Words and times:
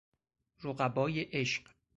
رقبای 0.63 1.21
عشق 1.21 1.75